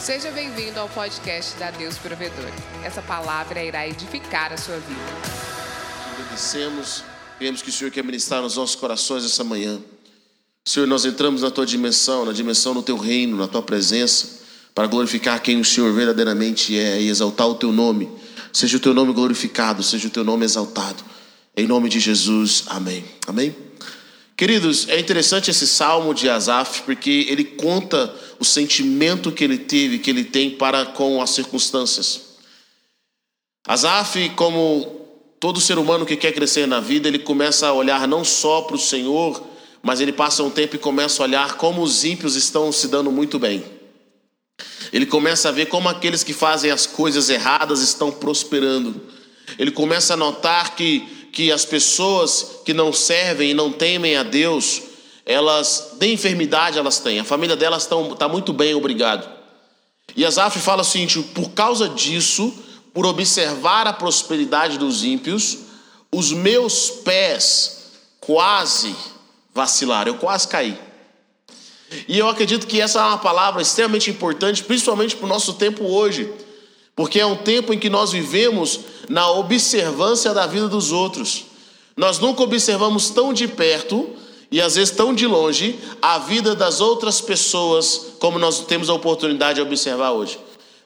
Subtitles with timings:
[0.00, 2.50] Seja bem-vindo ao podcast da Deus Provedor.
[2.82, 4.98] Essa palavra irá edificar a sua vida.
[6.14, 7.04] Agradecemos,
[7.38, 9.78] queremos que o Senhor quer ministrar nos nossos corações essa manhã.
[10.64, 14.40] Senhor, nós entramos na tua dimensão, na dimensão do teu reino, na tua presença,
[14.74, 18.10] para glorificar quem o Senhor verdadeiramente é e exaltar o teu nome.
[18.54, 21.04] Seja o teu nome glorificado, seja o teu nome exaltado.
[21.54, 23.04] Em nome de Jesus, amém.
[23.26, 23.54] Amém.
[24.40, 29.98] Queridos, é interessante esse salmo de Asaf, porque ele conta o sentimento que ele teve,
[29.98, 32.22] que ele tem para com as circunstâncias.
[33.68, 35.04] Asaf, como
[35.38, 38.76] todo ser humano que quer crescer na vida, ele começa a olhar não só para
[38.76, 39.46] o Senhor,
[39.82, 43.12] mas ele passa um tempo e começa a olhar como os ímpios estão se dando
[43.12, 43.62] muito bem.
[44.90, 49.02] Ele começa a ver como aqueles que fazem as coisas erradas estão prosperando.
[49.58, 54.22] Ele começa a notar que que as pessoas que não servem e não temem a
[54.22, 54.82] Deus,
[55.24, 57.20] elas têm enfermidade, elas têm.
[57.20, 59.28] A família delas está muito bem, obrigado.
[60.16, 62.52] E Asaf fala o seguinte: por causa disso,
[62.92, 65.58] por observar a prosperidade dos ímpios,
[66.12, 68.94] os meus pés quase
[69.54, 70.78] vacilaram, eu quase caí.
[72.06, 75.84] E eu acredito que essa é uma palavra extremamente importante, principalmente para o nosso tempo
[75.84, 76.32] hoje,
[77.00, 81.46] porque é um tempo em que nós vivemos na observância da vida dos outros.
[81.96, 84.10] Nós nunca observamos tão de perto
[84.50, 88.92] e às vezes tão de longe a vida das outras pessoas como nós temos a
[88.92, 90.38] oportunidade de observar hoje.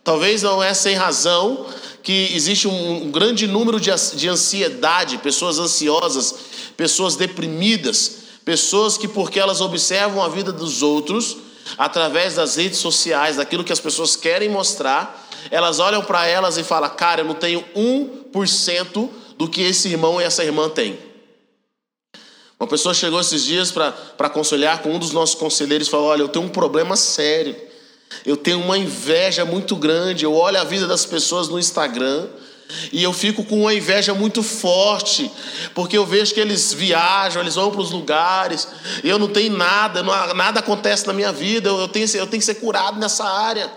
[0.05, 1.67] Talvez não é sem razão
[2.01, 6.33] que existe um, grande número de, de ansiedade, pessoas ansiosas,
[6.77, 11.39] pessoas deprimidas, pessoas que, porque elas observam a vida dos outros,
[11.77, 16.64] através das redes sociais, daquilo que as pessoas querem mostrar, elas olham para elas e
[16.64, 20.98] falam: Cara, eu não tenho 1% do que esse irmão e essa irmã têm.
[22.59, 26.23] Uma pessoa chegou esses dias para aconselhar com um dos nossos conselheiros e falou: Olha,
[26.23, 27.56] eu tenho um problema sério.
[28.25, 30.25] Eu tenho uma inveja muito grande.
[30.25, 32.29] Eu olho a vida das pessoas no Instagram
[32.92, 35.30] e eu fico com uma inveja muito forte,
[35.74, 38.67] porque eu vejo que eles viajam, eles vão para os lugares,
[39.02, 42.45] e eu não tenho nada, nada acontece na minha vida, eu tenho, eu tenho que
[42.45, 43.70] ser curado nessa área.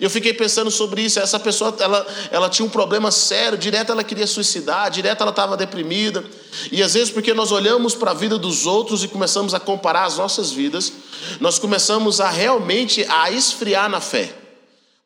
[0.00, 1.18] E eu fiquei pensando sobre isso.
[1.18, 3.58] Essa pessoa, ela, ela tinha um problema sério.
[3.58, 6.24] Direto ela queria suicidar, direto ela estava deprimida.
[6.70, 10.04] E às vezes, porque nós olhamos para a vida dos outros e começamos a comparar
[10.04, 10.92] as nossas vidas,
[11.40, 14.32] nós começamos a realmente a esfriar na fé.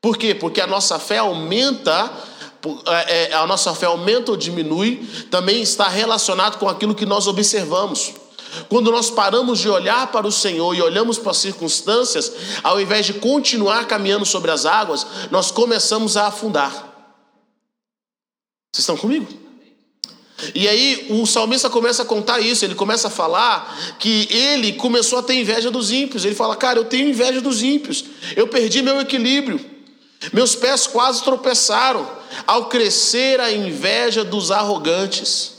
[0.00, 0.34] Por quê?
[0.34, 2.10] Porque a nossa fé aumenta.
[2.87, 7.28] É, é, a nossa fé aumenta ou diminui, também está relacionado com aquilo que nós
[7.28, 8.12] observamos.
[8.69, 13.06] Quando nós paramos de olhar para o Senhor e olhamos para as circunstâncias, ao invés
[13.06, 16.72] de continuar caminhando sobre as águas, nós começamos a afundar.
[18.72, 19.27] Vocês estão comigo?
[20.55, 25.19] E aí o salmista começa a contar isso, ele começa a falar que ele começou
[25.19, 26.25] a ter inveja dos ímpios.
[26.25, 28.05] Ele fala: Cara, eu tenho inveja dos ímpios,
[28.37, 29.59] eu perdi meu equilíbrio,
[30.33, 32.06] meus pés quase tropeçaram
[32.47, 35.56] ao crescer a inveja dos arrogantes.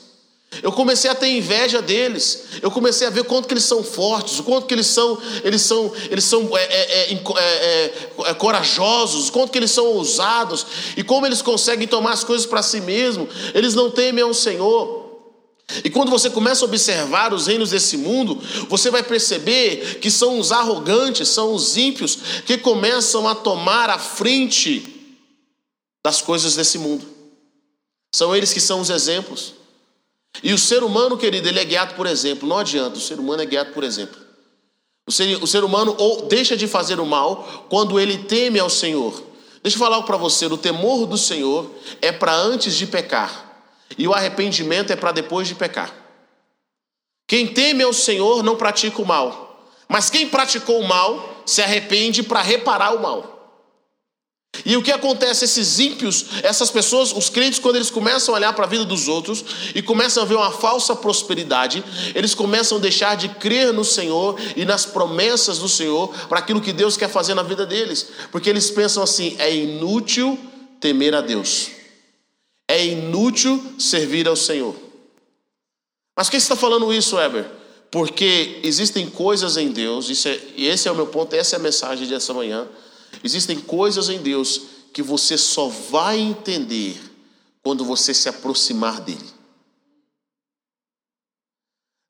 [0.64, 2.46] Eu comecei a ter inveja deles.
[2.62, 5.62] Eu comecei a ver quanto que eles são fortes, o quanto que eles são, eles
[5.62, 7.94] são, eles são é é, é, é,
[8.26, 10.66] é, corajosos, quanto que eles são ousados
[10.96, 13.30] e como eles conseguem tomar as coisas para si mesmos.
[13.54, 15.06] Eles não temem ao Senhor.
[15.84, 20.40] E quando você começa a observar os reinos desse mundo, você vai perceber que são
[20.40, 24.98] os arrogantes, são os ímpios que começam a tomar a frente
[26.06, 27.06] das coisas desse mundo.
[28.16, 29.56] São eles que são os exemplos.
[30.44, 32.48] E o ser humano, querido, ele é guiado por exemplo.
[32.48, 34.20] Não adianta, o ser humano é guiado por exemplo.
[35.08, 38.70] O ser, o ser humano ou deixa de fazer o mal quando ele teme ao
[38.70, 39.24] Senhor.
[39.64, 41.70] Deixa eu falar para você: o temor do Senhor
[42.02, 43.64] é para antes de pecar,
[43.98, 45.94] e o arrependimento é para depois de pecar.
[47.28, 52.24] Quem teme ao Senhor não pratica o mal, mas quem praticou o mal se arrepende
[52.24, 53.37] para reparar o mal.
[54.66, 55.46] E o que acontece?
[55.46, 59.08] Esses ímpios, essas pessoas, os crentes, quando eles começam a olhar para a vida dos
[59.08, 59.44] outros
[59.76, 61.84] e começam a ver uma falsa prosperidade,
[62.16, 66.62] eles começam a deixar de crer no Senhor e nas promessas do Senhor para aquilo
[66.62, 70.38] que Deus quer fazer na vida deles, porque eles pensam assim: é inútil
[70.80, 71.70] temer a Deus,
[72.68, 74.76] é inútil servir ao Senhor.
[76.16, 77.46] Mas quem está falando isso, Weber?
[77.92, 81.62] Porque existem coisas em Deus, é, e esse é o meu ponto, essa é a
[81.62, 82.68] mensagem dessa manhã
[83.24, 84.62] Existem coisas em Deus
[84.94, 87.00] que você só vai entender
[87.64, 89.38] quando você se aproximar dele.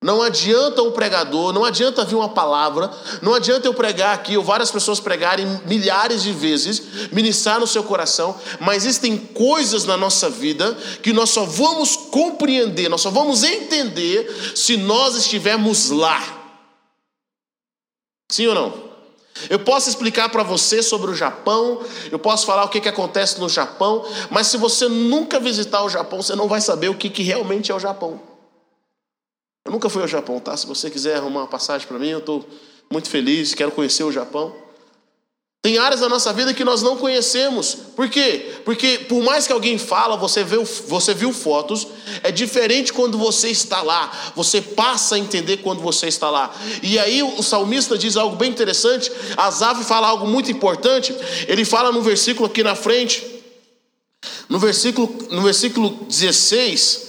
[0.01, 2.89] Não adianta o pregador, não adianta vir uma palavra,
[3.21, 7.83] não adianta eu pregar aqui, ou várias pessoas pregarem milhares de vezes, ministrar no seu
[7.83, 13.44] coração, mas existem coisas na nossa vida que nós só vamos compreender, nós só vamos
[13.44, 16.21] entender se nós estivermos lá.
[18.31, 18.87] Sim ou não?
[19.50, 21.81] Eu posso explicar para você sobre o Japão,
[22.12, 25.89] eu posso falar o que, que acontece no Japão, mas se você nunca visitar o
[25.89, 28.19] Japão, você não vai saber o que, que realmente é o Japão.
[29.66, 30.56] Eu nunca fui ao Japão, tá?
[30.56, 32.45] Se você quiser arrumar uma passagem para mim, eu estou
[32.92, 34.56] muito feliz, quero conhecer o Japão.
[35.62, 37.75] Tem áreas da nossa vida que nós não conhecemos.
[37.75, 38.62] Por quê?
[38.63, 41.86] Porque por mais que alguém fala, você viu, você viu fotos,
[42.24, 44.31] é diferente quando você está lá.
[44.36, 46.54] Você passa a entender quando você está lá.
[46.81, 49.12] E aí o salmista diz algo bem interessante.
[49.36, 51.14] Asaf fala algo muito importante.
[51.48, 53.25] Ele fala no versículo aqui na frente,
[54.50, 57.08] no versículo, no versículo 16,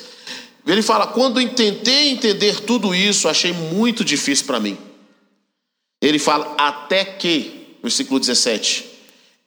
[0.67, 4.77] ele fala: Quando tentei entender tudo isso, achei muito difícil para mim.
[6.01, 8.85] Ele fala: Até que versículo 17: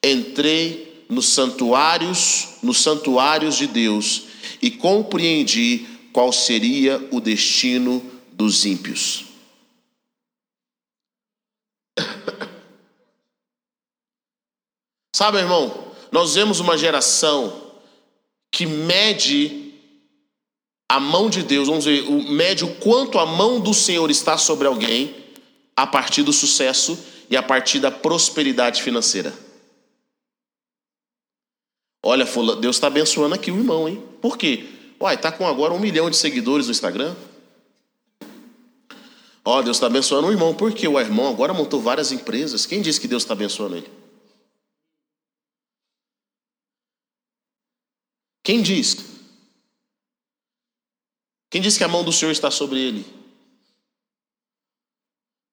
[0.04, 4.31] Entrei nos santuários, nos santuários de Deus
[4.62, 8.02] e compreendi qual seria o destino
[8.34, 9.26] dos ímpios.
[15.16, 17.72] Sabe, irmão, nós vemos uma geração
[18.52, 19.74] que mede
[20.90, 24.68] a mão de Deus, vamos ver, mede o quanto a mão do Senhor está sobre
[24.68, 25.16] alguém
[25.76, 27.00] a partir do sucesso
[27.30, 29.34] e a partir da prosperidade financeira.
[32.04, 32.26] Olha,
[32.60, 34.04] Deus está abençoando aqui o irmão, hein?
[34.22, 34.68] Por quê?
[35.00, 37.16] Uai, está com agora um milhão de seguidores no Instagram.
[39.44, 40.54] Ó, Deus está abençoando o irmão.
[40.54, 40.88] Por quê?
[40.88, 42.66] O irmão agora montou várias empresas.
[42.66, 43.90] Quem disse que Deus está abençoando ele?
[48.44, 48.98] Quem diz?
[51.50, 53.21] Quem diz que a mão do Senhor está sobre ele?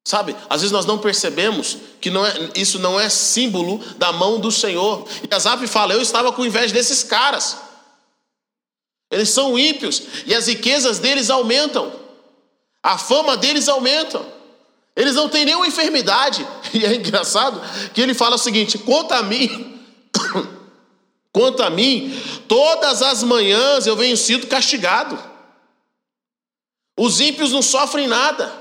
[0.09, 4.41] Sabe, às vezes nós não percebemos que não é, isso não é símbolo da mão
[4.41, 5.07] do Senhor.
[5.23, 7.59] E Asaf fala: Eu estava com inveja desses caras.
[9.11, 11.93] Eles são ímpios e as riquezas deles aumentam,
[12.83, 14.25] a fama deles aumenta.
[14.97, 16.49] Eles não têm nenhuma enfermidade.
[16.73, 17.61] E é engraçado
[17.93, 19.79] que ele fala o seguinte: quanto a mim,
[21.31, 22.19] quanto a mim,
[22.49, 25.23] todas as manhãs eu venho sido castigado.
[26.99, 28.58] Os ímpios não sofrem nada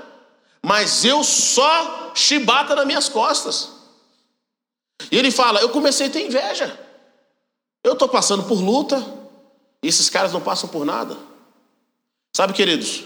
[0.63, 3.69] mas eu só chibata nas minhas costas.
[5.11, 6.77] E ele fala: Eu comecei a ter inveja.
[7.83, 9.03] Eu estou passando por luta,
[9.81, 11.17] e esses caras não passam por nada.
[12.35, 13.03] Sabe, queridos?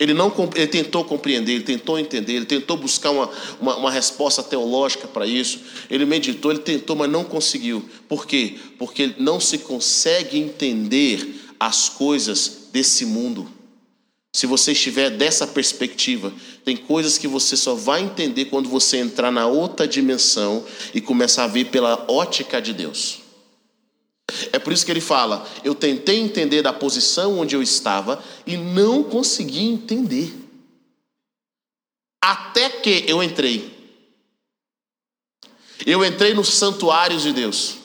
[0.00, 4.42] Ele não ele tentou compreender, ele tentou entender, ele tentou buscar uma, uma, uma resposta
[4.42, 5.60] teológica para isso.
[5.90, 7.88] Ele meditou, ele tentou, mas não conseguiu.
[8.08, 8.58] Por quê?
[8.78, 13.48] Porque não se consegue entender as coisas desse mundo.
[14.34, 16.32] Se você estiver dessa perspectiva,
[16.64, 21.44] tem coisas que você só vai entender quando você entrar na outra dimensão e começar
[21.44, 23.20] a ver pela ótica de Deus.
[24.50, 28.56] É por isso que ele fala: Eu tentei entender da posição onde eu estava e
[28.56, 30.34] não consegui entender.
[32.22, 33.70] Até que eu entrei.
[35.84, 37.76] Eu entrei nos santuários de Deus.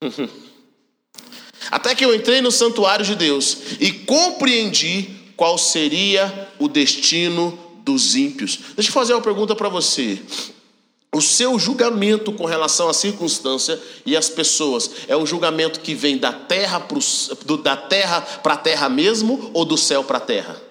[1.74, 8.14] Até que eu entrei no santuário de Deus e compreendi qual seria o destino dos
[8.14, 8.60] ímpios.
[8.76, 10.22] Deixa eu fazer uma pergunta para você.
[11.12, 13.76] O seu julgamento com relação à circunstância
[14.06, 18.58] e às pessoas é o julgamento que vem da terra para da terra para a
[18.58, 20.62] terra mesmo ou do céu para a terra?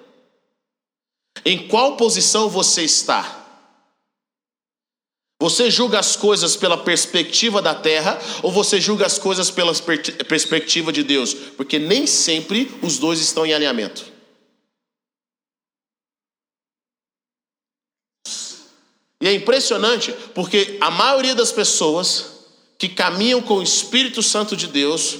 [1.44, 3.43] Em qual posição você está?
[5.44, 9.74] Você julga as coisas pela perspectiva da terra ou você julga as coisas pela
[10.26, 11.34] perspectiva de Deus?
[11.34, 14.06] Porque nem sempre os dois estão em alinhamento.
[19.20, 22.46] E é impressionante porque a maioria das pessoas
[22.78, 25.18] que caminham com o Espírito Santo de Deus,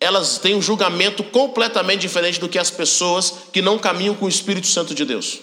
[0.00, 4.30] elas têm um julgamento completamente diferente do que as pessoas que não caminham com o
[4.30, 5.40] Espírito Santo de Deus.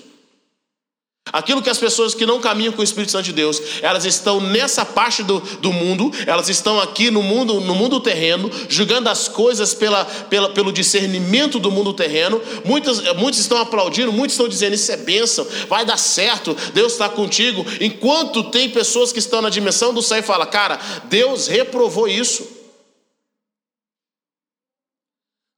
[1.33, 4.39] Aquilo que as pessoas que não caminham com o Espírito Santo de Deus, elas estão
[4.39, 9.27] nessa parte do, do mundo, elas estão aqui no mundo, no mundo terreno, julgando as
[9.27, 12.39] coisas pela, pela, pelo discernimento do mundo terreno.
[12.63, 17.09] Muitos, muitos estão aplaudindo, muitos estão dizendo: Isso é bênção, vai dar certo, Deus está
[17.09, 17.65] contigo.
[17.81, 22.47] Enquanto tem pessoas que estão na dimensão do céu e falam: Cara, Deus reprovou isso.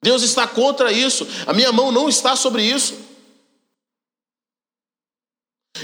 [0.01, 3.07] Deus está contra isso, a minha mão não está sobre isso.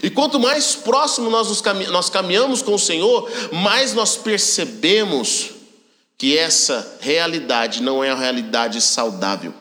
[0.02, 5.52] E quanto mais próximo nós, caminhamos, nós caminhamos com o Senhor, mais nós percebemos
[6.18, 9.54] que essa realidade não é uma realidade saudável.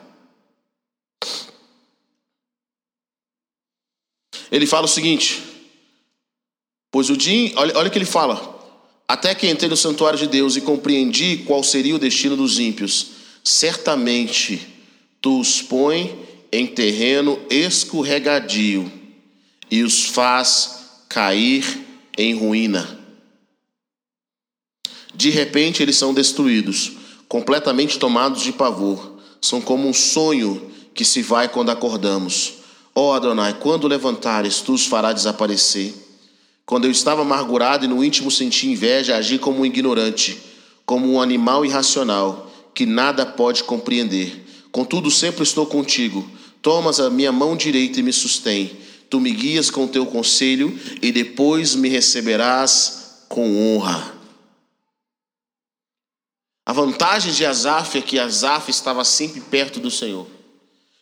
[4.51, 5.43] Ele fala o seguinte:
[6.91, 8.51] Pois o dia, olha, olha o que ele fala.
[9.09, 13.09] Até que entrei no santuário de Deus e compreendi qual seria o destino dos ímpios,
[13.43, 14.69] certamente
[15.21, 16.19] tu os põe
[16.51, 19.02] em terreno escorregadio
[19.73, 21.65] e os faz cair
[22.19, 22.99] em ruína.
[25.15, 26.93] De repente eles são destruídos,
[27.27, 29.17] completamente tomados de pavor.
[29.41, 32.57] São como um sonho que se vai quando acordamos.
[32.95, 35.95] Ó oh Adonai, quando levantares, tu os farás desaparecer.
[36.67, 40.39] Quando eu estava amargurado e no íntimo senti inveja, agi como um ignorante,
[40.85, 44.45] como um animal irracional, que nada pode compreender.
[44.71, 46.29] Contudo, sempre estou contigo.
[46.61, 48.83] Tomas a minha mão direita e me sustém.
[49.13, 54.15] Tu me guias com teu conselho e depois me receberás com honra.
[56.65, 60.27] A vantagem de Asaf é que Asaf estava sempre perto do Senhor.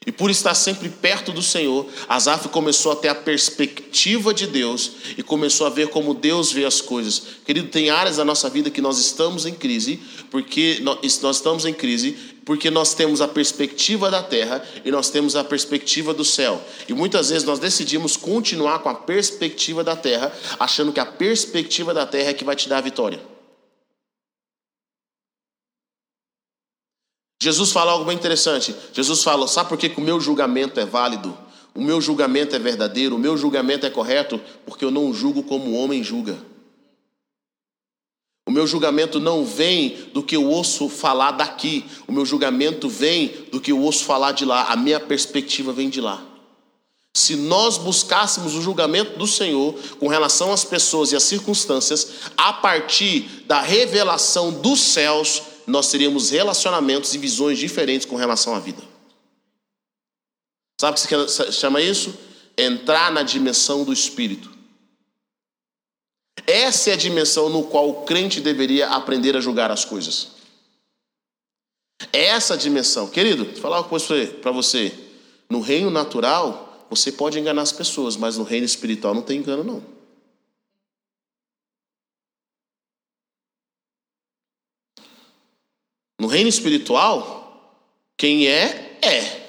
[0.07, 4.93] E por estar sempre perto do Senhor, Asaf começou a ter a perspectiva de Deus
[5.19, 7.23] e começou a ver como Deus vê as coisas.
[7.45, 11.75] Querido, tem áreas da nossa vida que nós estamos em crise, porque nós estamos em
[11.75, 12.17] crise
[12.51, 16.61] porque nós temos a perspectiva da terra e nós temos a perspectiva do céu.
[16.89, 21.95] E muitas vezes nós decidimos continuar com a perspectiva da terra, achando que a perspectiva
[21.95, 23.21] da terra é que vai te dar a vitória.
[27.43, 28.75] Jesus fala algo bem interessante.
[28.93, 31.37] Jesus fala: sabe por que, o meu julgamento é válido?
[31.75, 35.71] O meu julgamento é verdadeiro, o meu julgamento é correto, porque eu não julgo como
[35.71, 36.37] o homem julga.
[38.47, 43.33] O meu julgamento não vem do que eu ouço falar daqui, o meu julgamento vem
[43.53, 46.21] do que eu ouço falar de lá, a minha perspectiva vem de lá.
[47.15, 52.53] Se nós buscássemos o julgamento do Senhor com relação às pessoas e às circunstâncias, a
[52.53, 58.83] partir da revelação dos céus, nós teríamos relacionamentos e visões diferentes com relação à vida.
[60.81, 62.15] Sabe o que se chama isso?
[62.57, 64.51] Entrar na dimensão do Espírito.
[66.47, 70.29] Essa é a dimensão no qual o crente deveria aprender a julgar as coisas.
[72.13, 73.09] Essa dimensão.
[73.09, 74.93] Querido, vou falar uma coisa para você.
[75.49, 79.63] No reino natural, você pode enganar as pessoas, mas no reino espiritual não tem engano,
[79.63, 80.00] não.
[86.21, 87.81] No reino espiritual,
[88.15, 89.41] quem é, é.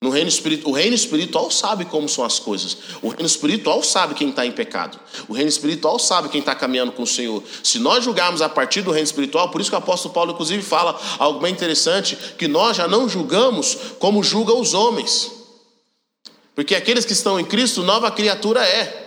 [0.00, 2.76] No reino espiritual, o reino espiritual sabe como são as coisas.
[3.02, 5.00] O reino espiritual sabe quem está em pecado.
[5.26, 7.42] O reino espiritual sabe quem está caminhando com o Senhor.
[7.64, 10.62] Se nós julgarmos a partir do reino espiritual, por isso que o apóstolo Paulo, inclusive,
[10.62, 15.32] fala algo bem interessante: que nós já não julgamos como julgam os homens.
[16.54, 19.03] Porque aqueles que estão em Cristo, nova criatura é.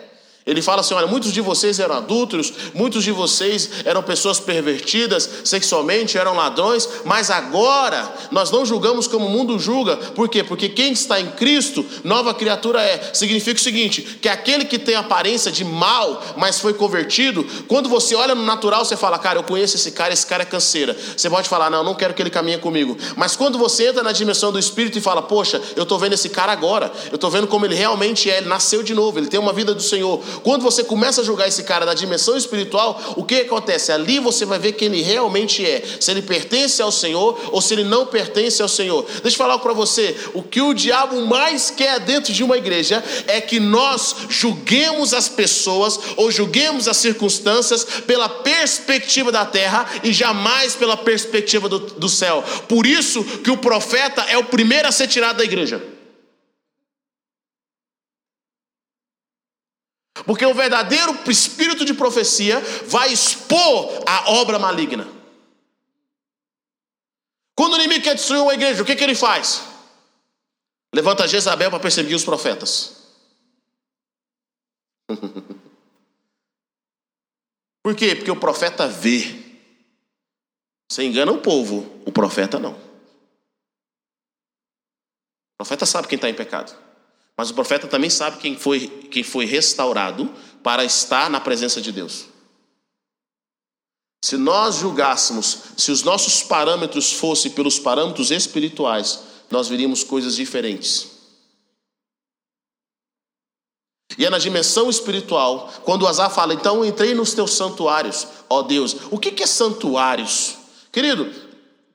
[0.48, 5.30] Ele fala assim: olha, muitos de vocês eram adúlteros, muitos de vocês eram pessoas pervertidas
[5.44, 9.98] sexualmente, eram ladrões, mas agora nós não julgamos como o mundo julga.
[9.98, 10.44] Por quê?
[10.44, 13.12] Porque quem está em Cristo, nova criatura é.
[13.14, 18.16] Significa o seguinte: que aquele que tem aparência de mal, mas foi convertido, quando você
[18.16, 20.96] olha no natural, você fala, cara, eu conheço esse cara, esse cara é canseira.
[21.16, 22.98] Você pode falar, não, não quero que ele caminhe comigo.
[23.18, 26.30] Mas quando você entra na dimensão do Espírito e fala, poxa, eu estou vendo esse
[26.30, 29.40] cara agora, eu estou vendo como ele realmente é, ele nasceu de novo, ele tem
[29.40, 30.24] uma vida do Senhor.
[30.44, 33.92] Quando você começa a julgar esse cara da dimensão espiritual, o que acontece?
[33.92, 35.84] Ali você vai ver quem ele realmente é.
[36.00, 39.06] Se ele pertence ao Senhor ou se ele não pertence ao Senhor.
[39.22, 40.16] Deixa eu falar para você.
[40.34, 45.28] O que o diabo mais quer dentro de uma igreja é que nós julguemos as
[45.28, 52.10] pessoas ou julguemos as circunstâncias pela perspectiva da terra e jamais pela perspectiva do, do
[52.10, 52.44] céu.
[52.68, 55.97] Por isso que o profeta é o primeiro a ser tirado da igreja.
[60.28, 65.08] Porque o verdadeiro espírito de profecia vai expor a obra maligna.
[67.56, 69.64] Quando o inimigo quer destruir uma igreja, o que, que ele faz?
[70.94, 72.98] Levanta Jezabel para perseguir os profetas.
[77.82, 78.14] Por quê?
[78.14, 79.46] Porque o profeta vê.
[80.92, 82.74] Você engana o povo, o profeta não.
[82.74, 82.80] O
[85.58, 86.87] profeta sabe quem está em pecado.
[87.38, 91.92] Mas o profeta também sabe quem foi, quem foi restaurado para estar na presença de
[91.92, 92.26] Deus.
[94.26, 99.20] Se nós julgássemos, se os nossos parâmetros fossem pelos parâmetros espirituais,
[99.52, 101.12] nós veríamos coisas diferentes.
[104.18, 108.98] E é na dimensão espiritual, quando Azar fala, então entrei nos teus santuários, ó Deus.
[109.12, 110.56] O que, que é santuários?
[110.92, 111.32] Querido,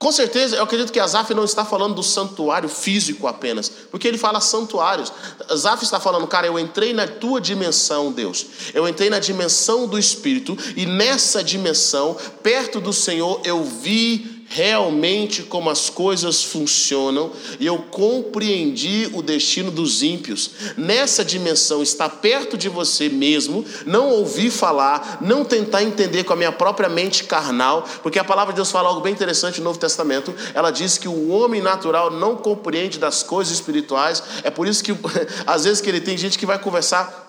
[0.03, 4.17] com certeza, eu acredito que Asaf não está falando do santuário físico apenas, porque ele
[4.17, 5.13] fala santuários.
[5.49, 8.45] Asaf está falando, cara, eu entrei na tua dimensão, Deus.
[8.73, 15.41] Eu entrei na dimensão do Espírito, e nessa dimensão, perto do Senhor, eu vi realmente
[15.41, 20.51] como as coisas funcionam e eu compreendi o destino dos ímpios.
[20.77, 26.35] Nessa dimensão, está perto de você mesmo, não ouvir falar, não tentar entender com a
[26.35, 29.79] minha própria mente carnal, porque a palavra de Deus fala algo bem interessante no Novo
[29.79, 30.35] Testamento.
[30.53, 34.21] Ela diz que o homem natural não compreende das coisas espirituais.
[34.43, 34.91] É por isso que
[35.47, 37.22] às vezes que ele tem gente que vai conversar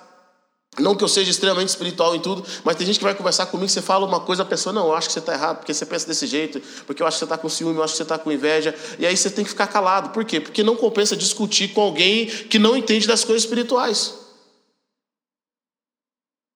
[0.78, 3.68] Não que eu seja extremamente espiritual em tudo, mas tem gente que vai conversar comigo,
[3.68, 5.86] você fala uma coisa, a pessoa, não, eu acho que você está errado, porque você
[5.86, 8.02] pensa desse jeito, porque eu acho que você está com ciúme, eu acho que você
[8.02, 10.10] está com inveja, e aí você tem que ficar calado.
[10.10, 10.40] Por quê?
[10.40, 14.14] Porque não compensa discutir com alguém que não entende das coisas espirituais.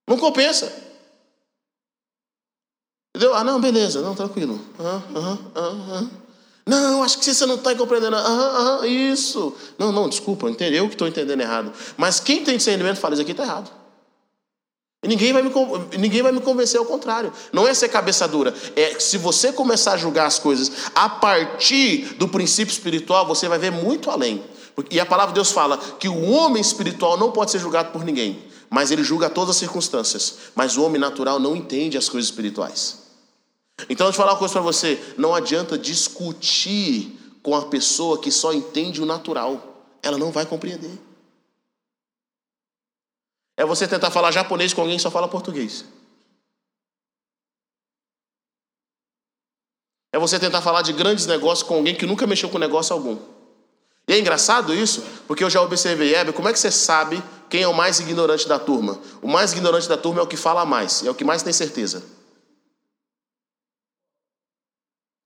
[0.08, 0.72] Não compensa.
[3.14, 3.34] Entendeu?
[3.34, 4.60] Ah, não, beleza, não, tranquilo.
[4.80, 6.10] Aham, aham, aham.
[6.66, 8.16] Não, acho que você não está compreendendo.
[8.16, 9.54] Aham, aham, isso.
[9.78, 10.84] Não, não, desculpa, entendeu?
[10.84, 11.72] Eu que estou entendendo errado.
[11.96, 13.77] Mas quem tem discernimento fala, isso aqui está errado.
[15.06, 15.50] Ninguém vai, me,
[15.96, 17.32] ninguém vai me convencer ao contrário.
[17.52, 18.52] Não é ser cabeça dura.
[18.74, 23.58] É se você começar a julgar as coisas a partir do princípio espiritual, você vai
[23.58, 24.42] ver muito além.
[24.90, 28.04] E a palavra de Deus fala que o homem espiritual não pode ser julgado por
[28.04, 30.38] ninguém, mas ele julga todas as circunstâncias.
[30.54, 32.98] Mas o homem natural não entende as coisas espirituais.
[33.88, 38.52] Então, eu falar uma coisa para você: não adianta discutir com a pessoa que só
[38.52, 41.07] entende o natural, ela não vai compreender.
[43.58, 45.84] É você tentar falar japonês com alguém que só fala português.
[50.12, 53.18] É você tentar falar de grandes negócios com alguém que nunca mexeu com negócio algum.
[54.06, 57.62] E é engraçado isso, porque eu já observei, Hebe, como é que você sabe quem
[57.62, 58.96] é o mais ignorante da turma?
[59.20, 61.52] O mais ignorante da turma é o que fala mais, é o que mais tem
[61.52, 62.04] certeza.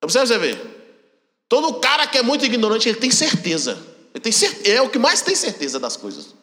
[0.02, 1.04] Observe você ver.
[1.50, 3.78] Todo cara que é muito ignorante, ele tem certeza.
[4.14, 4.32] Ele tem
[4.64, 6.41] é o que mais tem certeza das coisas.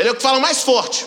[0.00, 1.06] Ele é o que fala mais forte.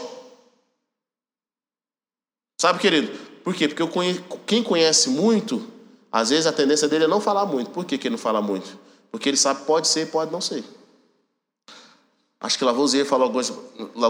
[2.61, 3.11] Sabe, querido?
[3.43, 3.67] Por quê?
[3.67, 5.67] Porque conheço, quem conhece muito,
[6.11, 7.71] às vezes a tendência dele é não falar muito.
[7.71, 8.77] Por que, que ele não fala muito?
[9.09, 10.63] Porque ele sabe pode ser, pode não ser.
[12.39, 13.43] Acho que Lavoisier fala alguma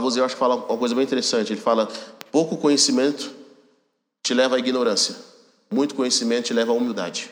[0.02, 1.54] coisa, acho que fala uma coisa bem interessante.
[1.54, 1.88] Ele fala:
[2.30, 3.34] pouco conhecimento
[4.22, 5.16] te leva à ignorância,
[5.72, 7.32] muito conhecimento te leva à humildade.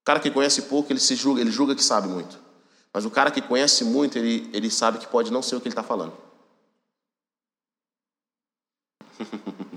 [0.00, 2.41] O cara que conhece pouco, ele se julga, ele julga que sabe muito.
[2.92, 5.68] Mas o cara que conhece muito, ele, ele sabe que pode não ser o que
[5.68, 6.12] ele está falando.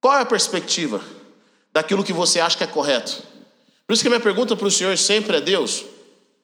[0.00, 1.02] Qual é a perspectiva
[1.72, 3.22] daquilo que você acha que é correto?
[3.86, 5.84] Por isso que a minha pergunta para o Senhor sempre é Deus,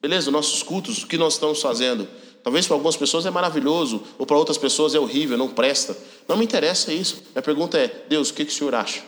[0.01, 2.07] beleza, nossos cultos, o que nós estamos fazendo?
[2.43, 5.95] Talvez para algumas pessoas é maravilhoso, ou para outras pessoas é horrível, não presta.
[6.27, 7.21] Não me interessa isso.
[7.33, 9.03] Minha pergunta é, Deus, o que, que o Senhor acha?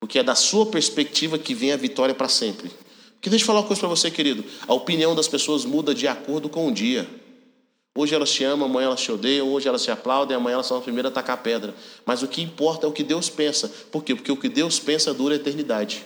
[0.00, 2.70] Porque é da sua perspectiva que vem a vitória para sempre.
[3.22, 4.44] Porque deixa eu falar uma coisa para você, querido.
[4.66, 7.08] A opinião das pessoas muda de acordo com o dia.
[7.96, 10.78] Hoje elas te amam, amanhã elas te odeiam, hoje elas te aplaudem, amanhã elas são
[10.78, 11.72] a primeira a tacar pedra.
[12.04, 13.68] Mas o que importa é o que Deus pensa.
[13.92, 14.16] Por quê?
[14.16, 16.04] Porque o que Deus pensa dura a eternidade.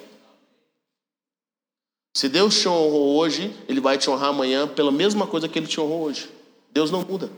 [2.14, 5.66] Se Deus te honrou hoje, Ele vai te honrar amanhã pela mesma coisa que Ele
[5.66, 6.28] te honrou hoje.
[6.70, 7.30] Deus não muda.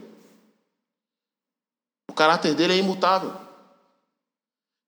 [2.09, 3.33] O caráter dele é imutável.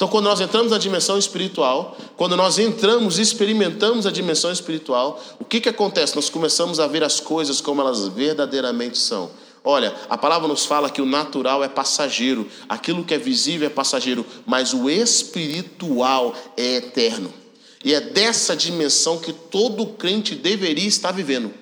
[0.02, 5.22] Então, quando nós entramos na dimensão espiritual, quando nós entramos e experimentamos a dimensão espiritual,
[5.40, 6.16] o que, que acontece?
[6.16, 9.30] Nós começamos a ver as coisas como elas verdadeiramente são.
[9.64, 13.70] Olha, a palavra nos fala que o natural é passageiro, aquilo que é visível é
[13.70, 17.32] passageiro, mas o espiritual é eterno.
[17.86, 21.61] E é dessa dimensão que todo crente deveria estar vivendo.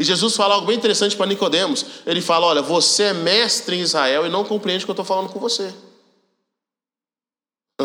[0.00, 1.84] E Jesus fala algo bem interessante para Nicodemos.
[2.06, 5.04] Ele fala: Olha, você é mestre em Israel e não compreende o que eu estou
[5.04, 5.74] falando com você.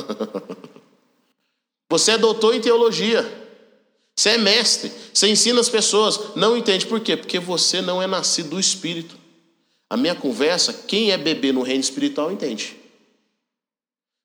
[1.92, 3.30] você é doutor em teologia.
[4.16, 4.94] Você é mestre.
[5.14, 6.34] Você ensina as pessoas.
[6.38, 7.18] Não entende por quê?
[7.18, 9.18] Porque você não é nascido do Espírito.
[9.90, 12.78] A minha conversa, quem é bebê no reino espiritual entende.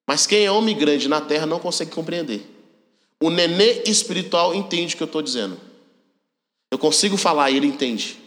[0.08, 2.48] Mas quem é homem grande na terra não consegue compreender.
[3.20, 5.69] O nenê espiritual entende o que eu estou dizendo.
[6.70, 8.18] Eu consigo falar e ele entende.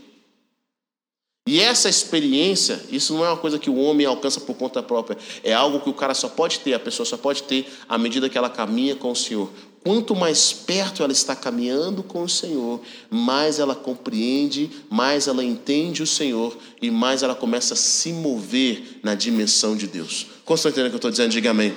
[1.45, 5.17] E essa experiência, isso não é uma coisa que o homem alcança por conta própria,
[5.43, 8.29] é algo que o cara só pode ter, a pessoa só pode ter à medida
[8.29, 9.49] que ela caminha com o Senhor.
[9.83, 12.79] Quanto mais perto ela está caminhando com o Senhor,
[13.09, 18.99] mais ela compreende, mais ela entende o Senhor e mais ela começa a se mover
[19.03, 20.27] na dimensão de Deus.
[20.49, 21.31] Estão entendendo o que eu estou dizendo?
[21.31, 21.73] Diga amém.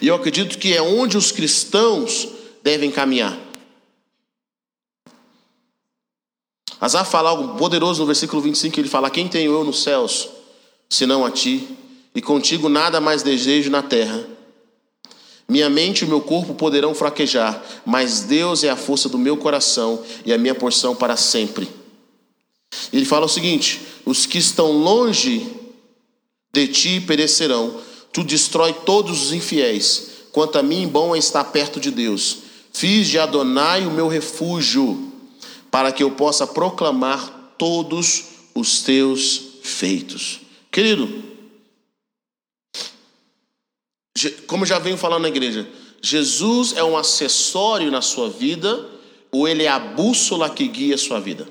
[0.00, 2.28] E eu acredito que é onde os cristãos
[2.64, 3.38] devem caminhar.
[6.82, 10.28] Asaf fala algo poderoso no versículo 25, ele fala: Quem tenho eu nos céus,
[10.90, 11.68] senão a ti,
[12.12, 14.26] e contigo nada mais desejo na terra.
[15.48, 19.36] Minha mente e o meu corpo poderão fraquejar, mas Deus é a força do meu
[19.36, 21.70] coração e a minha porção para sempre.
[22.92, 25.46] Ele fala o seguinte: os que estão longe
[26.52, 27.76] de ti perecerão,
[28.12, 30.08] tu destrói todos os infiéis.
[30.32, 32.38] Quanto a mim, bom é estar perto de Deus.
[32.72, 35.11] Fiz de Adonai o meu refúgio
[35.72, 40.40] para que eu possa proclamar todos os teus feitos.
[40.70, 41.08] Querido,
[44.46, 45.66] como já venho falando na igreja,
[46.02, 48.86] Jesus é um acessório na sua vida,
[49.30, 51.48] ou ele é a bússola que guia a sua vida?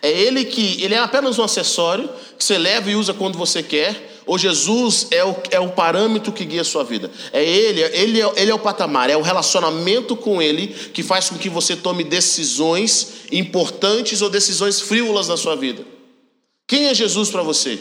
[0.00, 3.62] É ele que ele é apenas um acessório que você leva e usa quando você
[3.62, 7.10] quer, ou Jesus é o, é o parâmetro que guia a sua vida?
[7.32, 11.28] É ele, ele é, ele é o patamar, é o relacionamento com ele que faz
[11.28, 15.84] com que você tome decisões importantes ou decisões frívolas na sua vida.
[16.68, 17.80] Quem é Jesus para você?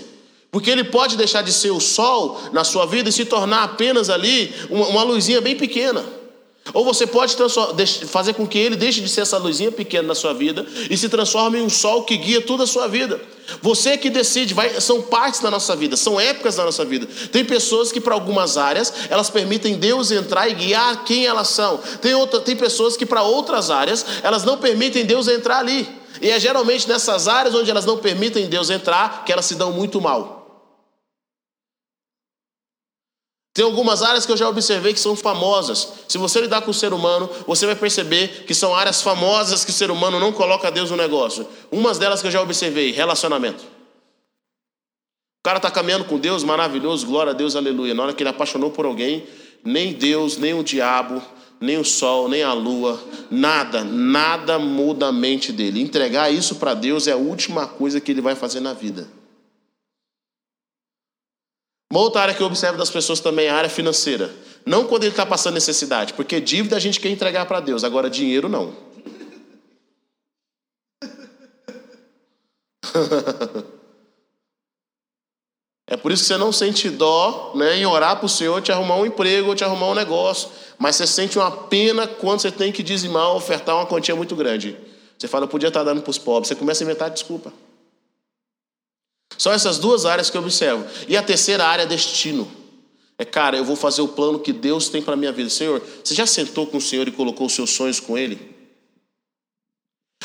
[0.49, 4.09] Porque ele pode deixar de ser o sol na sua vida e se tornar apenas
[4.09, 6.03] ali uma, uma luzinha bem pequena.
[6.73, 7.35] Ou você pode
[8.07, 11.09] fazer com que ele deixe de ser essa luzinha pequena na sua vida e se
[11.09, 13.19] transforme em um sol que guia toda a sua vida.
[13.61, 17.07] Você que decide, vai, são partes da nossa vida, são épocas da nossa vida.
[17.31, 21.79] Tem pessoas que para algumas áreas elas permitem Deus entrar e guiar quem elas são.
[22.01, 25.87] Tem, outra, tem pessoas que para outras áreas elas não permitem Deus entrar ali.
[26.21, 29.71] E é geralmente nessas áreas onde elas não permitem Deus entrar que elas se dão
[29.71, 30.38] muito mal.
[33.59, 35.91] Tem algumas áreas que eu já observei que são famosas.
[36.07, 39.71] Se você lidar com o ser humano, você vai perceber que são áreas famosas que
[39.71, 41.45] o ser humano não coloca Deus no negócio.
[41.69, 43.65] Umas delas que eu já observei, relacionamento.
[43.65, 47.93] O cara está caminhando com Deus, maravilhoso, glória a Deus, aleluia.
[47.93, 49.27] Na hora que ele apaixonou por alguém,
[49.61, 51.21] nem Deus, nem o diabo,
[51.59, 52.97] nem o sol, nem a lua,
[53.29, 55.81] nada, nada muda a mente dele.
[55.81, 59.18] Entregar isso para Deus é a última coisa que ele vai fazer na vida.
[61.91, 64.29] Uma outra área que eu observo das pessoas também é a área financeira.
[64.65, 68.09] Não quando ele está passando necessidade, porque dívida a gente quer entregar para Deus, agora
[68.09, 68.73] dinheiro não.
[75.91, 78.71] É por isso que você não sente dó né, em orar para o Senhor te
[78.71, 80.47] arrumar um emprego ou te arrumar um negócio.
[80.77, 84.77] Mas você sente uma pena quando você tem que dizimar, ofertar uma quantia muito grande.
[85.17, 86.47] Você fala, eu podia estar dando para os pobres.
[86.47, 87.51] Você começa a inventar desculpa.
[89.39, 90.85] São essas duas áreas que eu observo.
[91.07, 92.51] E a terceira área é destino.
[93.17, 95.49] É, cara, eu vou fazer o plano que Deus tem para minha vida.
[95.49, 98.37] Senhor, você já sentou com o Senhor e colocou os seus sonhos com Ele?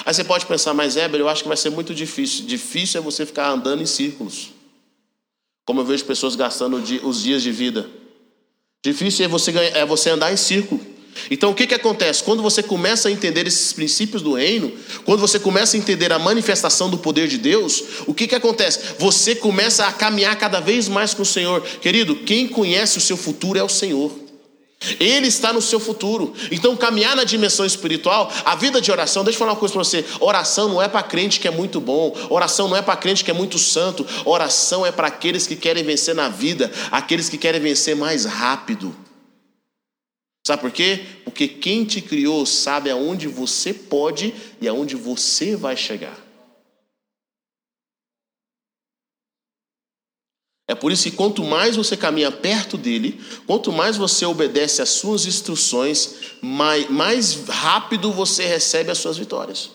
[0.05, 2.45] Aí você pode pensar, mas Éber, eu acho que vai ser muito difícil.
[2.45, 4.51] Difícil é você ficar andando em círculos.
[5.65, 7.89] Como eu vejo pessoas gastando os dias de vida.
[8.85, 10.85] Difícil é você, é você andar em círculo.
[11.31, 12.23] Então o que, que acontece?
[12.23, 14.73] Quando você começa a entender esses princípios do reino,
[15.05, 18.81] quando você começa a entender a manifestação do poder de Deus, o que, que acontece?
[18.99, 21.61] Você começa a caminhar cada vez mais com o Senhor.
[21.81, 24.25] Querido, quem conhece o seu futuro é o Senhor.
[25.01, 26.35] Ele está no seu futuro.
[26.51, 29.83] Então, caminhar na dimensão espiritual, a vida de oração, deixa eu falar uma coisa para
[29.83, 33.25] você: oração não é para crente que é muito bom, oração não é para crente
[33.25, 37.39] que é muito santo, oração é para aqueles que querem vencer na vida, aqueles que
[37.39, 38.95] querem vencer mais rápido.
[40.47, 41.07] Sabe por quê?
[41.25, 46.23] Porque quem te criou sabe aonde você pode e aonde você vai chegar.
[50.67, 54.91] É por isso que quanto mais você caminha perto dele, quanto mais você obedece às
[54.91, 59.71] suas instruções, mais, mais rápido você recebe as suas vitórias.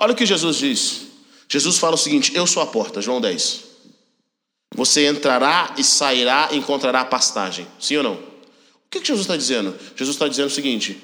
[0.00, 1.06] Olha o que Jesus diz.
[1.48, 3.75] Jesus fala o seguinte: Eu sou a porta, João 10.
[4.74, 7.66] Você entrará e sairá e encontrará pastagem.
[7.78, 8.14] Sim ou não?
[8.14, 9.76] O que, Jesus está dizendo?
[9.96, 11.00] Jesus está dizendo o seguinte: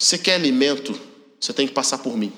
[0.00, 0.98] você quer alimento,
[1.40, 2.32] você tem que passar por mim.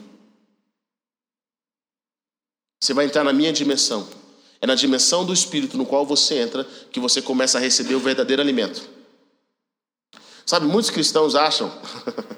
[2.80, 4.08] Você vai entrar na minha dimensão.
[4.60, 8.00] É na dimensão do Espírito no qual você entra que você começa a receber o
[8.00, 8.88] verdadeiro alimento.
[10.46, 11.70] Sabe, muitos cristãos acham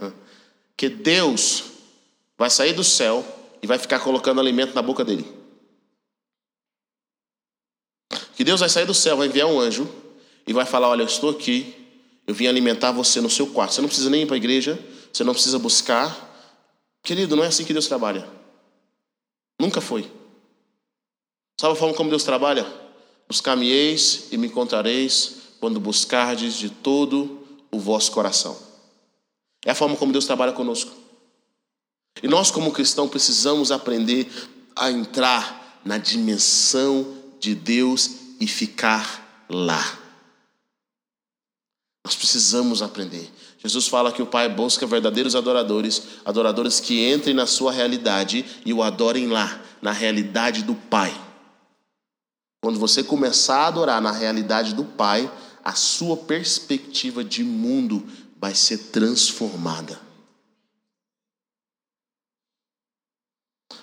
[0.76, 1.64] que Deus
[2.37, 3.24] vai sair do céu
[3.61, 5.38] e vai ficar colocando alimento na boca dele.
[8.38, 9.92] Que Deus vai sair do céu, vai enviar um anjo
[10.46, 11.74] e vai falar: Olha, eu estou aqui,
[12.24, 13.74] eu vim alimentar você no seu quarto.
[13.74, 14.79] Você não precisa nem ir para a igreja,
[15.12, 16.57] você não precisa buscar.
[17.03, 18.29] Querido, não é assim que Deus trabalha.
[19.59, 20.09] Nunca foi.
[21.61, 22.64] Sabe a forma como Deus trabalha?
[23.27, 28.57] Buscar-me-eis e me encontrareis quando buscardes de todo o vosso coração.
[29.64, 30.92] É a forma como Deus trabalha conosco.
[32.22, 34.31] E nós, como cristãos, precisamos aprender
[34.77, 39.98] a entrar na dimensão de Deus e ficar lá.
[42.05, 43.31] Nós precisamos aprender.
[43.59, 48.72] Jesus fala que o Pai busca verdadeiros adoradores, adoradores que entrem na sua realidade e
[48.72, 51.12] o adorem lá, na realidade do Pai.
[52.62, 55.31] Quando você começar a adorar na realidade do Pai,
[55.64, 58.07] a sua perspectiva de mundo
[58.38, 60.01] vai ser transformada.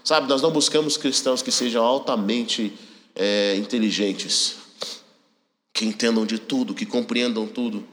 [0.04, 2.78] Sabe, nós não buscamos cristãos que sejam altamente
[3.16, 4.56] é, inteligentes,
[5.74, 7.86] que entendam de tudo, que compreendam tudo.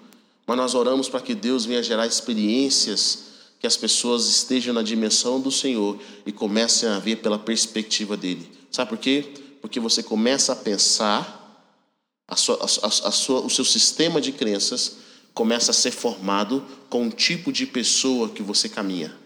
[0.46, 5.40] Mas nós oramos para que Deus venha gerar experiências que as pessoas estejam na dimensão
[5.40, 8.50] do Senhor e comecem a ver pela perspectiva dele.
[8.70, 9.32] Sabe por quê?
[9.61, 11.38] Porque você começa a pensar
[12.26, 14.96] a sua, a, a sua, o seu sistema de crenças
[15.32, 19.16] começa a ser formado com o tipo de pessoa que você caminha.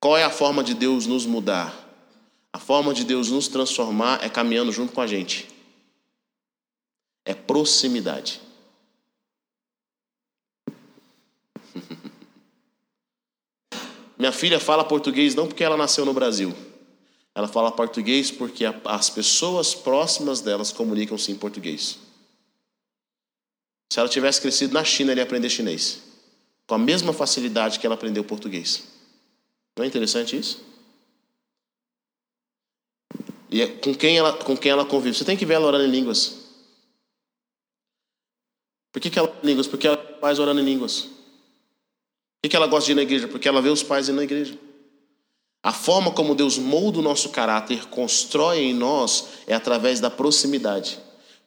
[0.00, 1.81] Qual é a forma de Deus nos mudar?
[2.52, 5.48] A forma de Deus nos transformar é caminhando junto com a gente.
[7.24, 8.40] É proximidade.
[14.18, 16.54] Minha filha fala português não porque ela nasceu no Brasil.
[17.34, 21.98] Ela fala português porque as pessoas próximas delas comunicam-se em português.
[23.90, 26.02] Se ela tivesse crescido na China, ela ia aprender chinês.
[26.66, 28.84] Com a mesma facilidade que ela aprendeu português.
[29.76, 30.71] Não é interessante isso?
[33.52, 35.16] E é com quem ela, com quem ela convive.
[35.16, 36.38] Você tem que ver ela orando em línguas.
[38.90, 39.66] Por que, que ela ora em línguas?
[39.66, 41.02] Porque ela faz orando em línguas.
[41.02, 43.28] Por que, que ela gosta de ir na igreja?
[43.28, 44.58] Porque ela vê os pais indo na igreja.
[45.62, 50.98] A forma como Deus molda o nosso caráter, constrói em nós, é através da proximidade.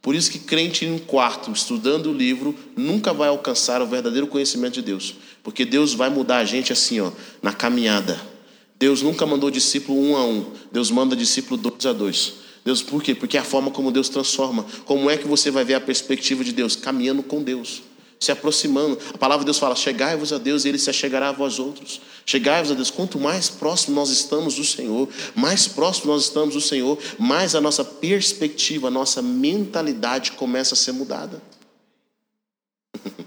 [0.02, 4.28] Por isso que crente em um quarto, estudando o livro, nunca vai alcançar o verdadeiro
[4.28, 5.16] conhecimento de Deus.
[5.44, 8.35] Porque Deus vai mudar a gente assim, ó, na caminhada.
[8.78, 10.52] Deus nunca mandou discípulo um a um.
[10.72, 12.34] Deus manda discípulo dois a dois.
[12.64, 13.14] Deus, por quê?
[13.14, 14.66] Porque é a forma como Deus transforma.
[14.86, 16.76] Como é que você vai ver a perspectiva de Deus?
[16.76, 17.84] Caminhando com Deus
[18.20, 18.98] se aproximando.
[19.14, 22.02] A palavra de Deus fala: chegai-vos a Deus e ele se achegará a vós outros.
[22.26, 22.90] Chegai-vos a Deus.
[22.90, 27.62] Quanto mais próximo nós estamos do Senhor, mais próximo nós estamos do Senhor, mais a
[27.62, 31.42] nossa perspectiva, a nossa mentalidade começa a ser mudada.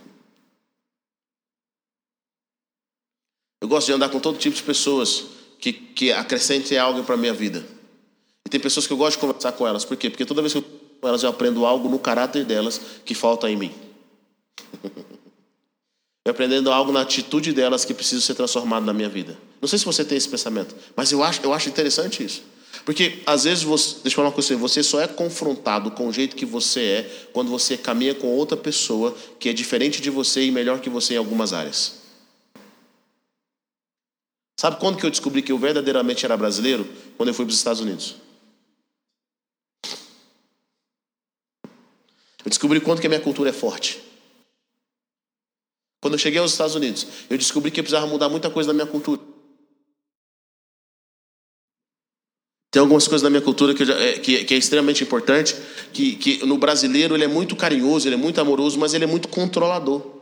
[3.60, 7.34] Eu gosto de andar com todo tipo de pessoas que, que acrescentem algo para minha
[7.34, 7.64] vida.
[8.46, 9.84] E tem pessoas que eu gosto de conversar com elas.
[9.84, 10.08] Por quê?
[10.08, 10.64] Porque toda vez que eu
[11.00, 13.72] com elas eu aprendo algo no caráter delas que falta em mim.
[16.26, 19.38] E aprendendo algo na atitude delas que precisa ser transformado na minha vida.
[19.62, 22.42] Não sei se você tem esse pensamento, mas eu acho, eu acho interessante isso.
[22.84, 26.12] Porque às vezes você, deixa eu falar uma coisa, você só é confrontado com o
[26.12, 30.44] jeito que você é quando você caminha com outra pessoa que é diferente de você
[30.44, 31.97] e melhor que você em algumas áreas.
[34.58, 36.84] Sabe quando que eu descobri que eu verdadeiramente era brasileiro?
[37.16, 38.16] Quando eu fui para os Estados Unidos.
[42.44, 44.02] Eu descobri quanto que a minha cultura é forte.
[46.00, 48.74] Quando eu cheguei aos Estados Unidos, eu descobri que eu precisava mudar muita coisa na
[48.74, 49.22] minha cultura.
[52.72, 55.54] Tem algumas coisas na minha cultura que, já, é, que, que, é extremamente importante,
[55.92, 59.06] que, que no brasileiro ele é muito carinhoso, ele é muito amoroso, mas ele é
[59.06, 60.17] muito controlador.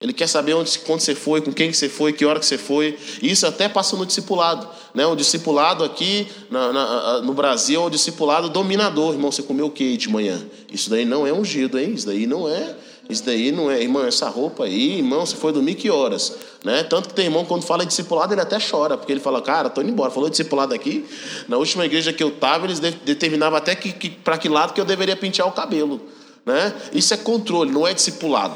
[0.00, 2.56] Ele quer saber onde, quando você foi, com quem você foi, que hora que você
[2.56, 2.98] foi.
[3.22, 4.66] Isso até passa no discipulado.
[4.94, 5.04] Né?
[5.06, 9.12] O discipulado aqui na, na, no Brasil é o discipulado dominador.
[9.12, 10.42] Irmão, você comeu o que de manhã?
[10.72, 11.92] Isso daí não é ungido, hein?
[11.92, 12.74] Isso daí não é
[13.10, 16.32] isso daí não é, irmão, essa roupa aí, irmão, você foi dormir que horas?
[16.64, 16.84] Né?
[16.84, 19.80] Tanto que tem irmão, quando fala discipulado, ele até chora, porque ele fala, cara, tô
[19.80, 20.12] indo embora.
[20.12, 21.04] Falou de discipulado aqui.
[21.48, 24.80] Na última igreja que eu estava, eles determinavam até que, que para que lado que
[24.80, 26.00] eu deveria pentear o cabelo.
[26.46, 26.72] Né?
[26.92, 28.54] Isso é controle, não é discipulado.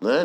[0.00, 0.24] Né?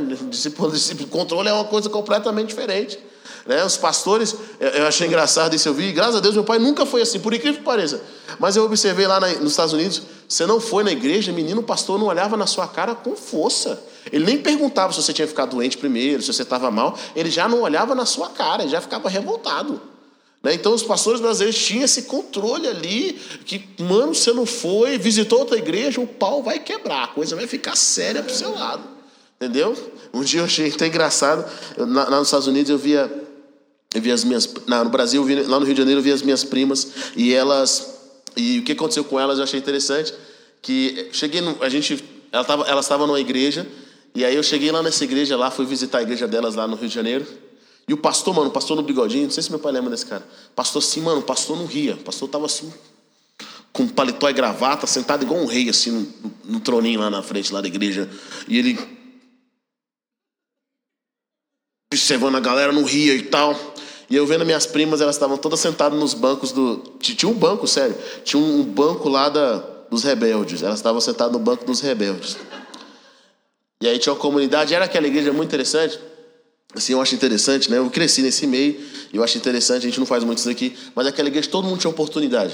[1.10, 2.98] Controle é uma coisa completamente diferente.
[3.46, 3.64] Né?
[3.64, 7.02] Os pastores, eu achei engraçado isso, eu vi, graças a Deus, meu pai nunca foi
[7.02, 8.02] assim, por incrível que pareça.
[8.40, 12.00] Mas eu observei lá nos Estados Unidos, você não foi na igreja, menino, o pastor
[12.00, 13.82] não olhava na sua cara com força.
[14.12, 17.48] Ele nem perguntava se você tinha ficado doente primeiro, se você estava mal, ele já
[17.48, 19.80] não olhava na sua cara, ele já ficava revoltado.
[20.42, 20.54] Né?
[20.54, 23.14] Então os pastores brasileiros tinham esse controle ali,
[23.46, 27.46] que, mano, você não foi, visitou outra igreja, o pau vai quebrar, a coisa vai
[27.46, 28.95] ficar séria para o seu lado.
[29.36, 29.76] Entendeu?
[30.14, 31.46] Um dia eu achei até engraçado,
[31.78, 33.12] lá nos Estados Unidos eu via
[33.96, 36.44] eu vi as minhas, no Brasil, lá no Rio de Janeiro, eu vi as minhas
[36.44, 37.96] primas e elas,
[38.36, 40.14] e o que aconteceu com elas eu achei interessante,
[40.62, 43.66] que cheguei, no, a gente, ela tava, elas estavam numa igreja
[44.14, 46.76] e aí eu cheguei lá nessa igreja lá, fui visitar a igreja delas lá no
[46.76, 47.26] Rio de Janeiro.
[47.88, 50.06] E o pastor, mano, o pastor no bigodinho, não sei se meu pai lembra desse
[50.06, 52.74] cara, pastor assim, mano, o pastor não ria, o pastor tava assim,
[53.72, 57.54] com paletó e gravata, sentado igual um rei assim no, no troninho lá na frente
[57.54, 58.10] lá da igreja.
[58.48, 58.95] E ele
[61.96, 63.56] observando a galera, não ria e tal.
[64.10, 66.78] E eu vendo minhas primas, elas estavam todas sentadas nos bancos do.
[67.00, 67.96] Tinha um banco, sério.
[68.24, 69.58] Tinha um banco lá da,
[69.90, 70.62] dos rebeldes.
[70.62, 72.38] Elas estavam sentadas no banco dos rebeldes.
[73.82, 76.00] E aí tinha uma comunidade, era aquela igreja muito interessante.
[76.74, 77.78] Assim, eu acho interessante, né?
[77.78, 78.80] Eu cresci nesse meio,
[79.14, 81.66] e eu acho interessante, a gente não faz muito isso aqui, mas aquela igreja todo
[81.66, 82.54] mundo tinha oportunidade.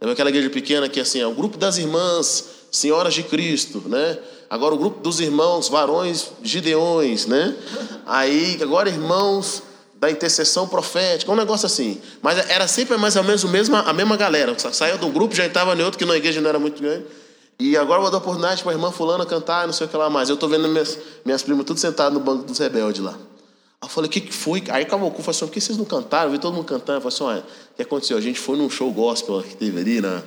[0.00, 4.18] Aquela igreja pequena que assim, é o grupo das irmãs, senhoras de Cristo, né?
[4.48, 7.54] Agora o grupo dos irmãos, varões gideões, né?
[8.06, 9.62] Aí, agora irmãos
[10.00, 12.00] da intercessão profética, um negócio assim.
[12.20, 14.58] Mas era sempre mais ou menos o mesmo, a mesma galera.
[14.58, 17.04] Saiu de um grupo, já estava em outro, que na igreja não era muito grande.
[17.60, 19.96] E agora eu vou dar oportunidade para a irmã fulana cantar, não sei o que
[19.96, 20.28] lá mais.
[20.28, 23.16] Eu estou vendo minhas, minhas primas tudo sentadas no banco dos rebeldes lá.
[23.80, 24.64] eu falei, o que, que foi?
[24.70, 26.26] Aí acabou o falou assim, por que vocês não cantaram?
[26.26, 26.98] Eu vi todo mundo cantando.
[26.98, 28.16] Eu falei assim, olha, o que aconteceu?
[28.16, 30.20] A gente foi num show gospel que teve ali, na,